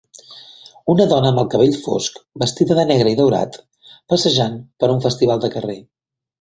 [0.93, 3.61] Una dona amb el cabell fosc vestida de negre i daurat
[4.15, 5.81] passejant per un festival de carrer.